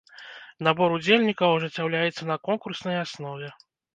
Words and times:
Набор 0.67 0.95
удзельнікаў 0.97 1.49
ажыццяўляецца 1.57 2.23
на 2.31 2.37
конкурснай 2.47 2.97
аснове. 3.05 3.53